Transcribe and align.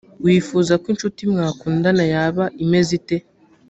wifuza 0.23 0.73
ko 0.81 0.85
incuti 0.93 1.21
mwakundana 1.31 2.03
yaba 2.13 2.43
imeze 2.63 2.91
ite? 2.99 3.17